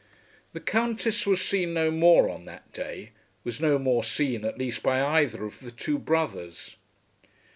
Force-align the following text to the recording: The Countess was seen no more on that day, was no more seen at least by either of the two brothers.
The 0.53 0.59
Countess 0.59 1.27
was 1.27 1.41
seen 1.43 1.75
no 1.75 1.91
more 1.91 2.27
on 2.27 2.45
that 2.45 2.73
day, 2.73 3.11
was 3.43 3.61
no 3.61 3.77
more 3.77 4.03
seen 4.03 4.43
at 4.45 4.57
least 4.57 4.81
by 4.81 4.99
either 4.99 5.45
of 5.45 5.59
the 5.59 5.69
two 5.69 5.99
brothers. 5.99 6.75